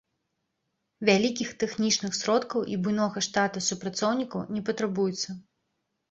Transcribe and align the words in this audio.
Вялікіх 1.07 1.49
тэхнічных 1.63 2.15
сродкаў 2.19 2.63
і 2.75 2.77
буйнога 2.87 3.23
штата 3.27 3.59
супрацоўнікаў 3.65 4.41
не 4.55 4.61
патрабуецца. 4.71 5.29